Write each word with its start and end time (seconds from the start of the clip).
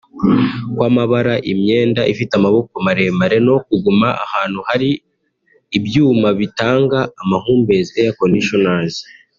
kwamabara 0.75 1.33
imyenda 1.51 2.01
ifite 2.13 2.31
amaboko 2.39 2.71
maremare 2.85 3.37
no 3.47 3.55
kuguma 3.65 4.07
ahantu 4.25 4.59
hari 4.69 4.89
ibyuma 5.77 6.27
bitanga 6.39 6.99
amahumbezi 7.21 7.91
(air 8.01 8.13
conditioners) 8.21 8.95